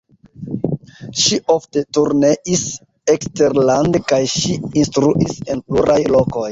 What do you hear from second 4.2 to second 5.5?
ŝi instruis